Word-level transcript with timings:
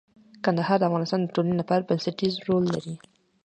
کندهار 0.43 0.77
د 0.79 0.83
افغانستان 0.89 1.19
د 1.21 1.27
ټولنې 1.35 1.55
لپاره 1.61 1.87
بنسټيز 1.87 2.33
رول 2.47 2.63
لري. 2.73 2.95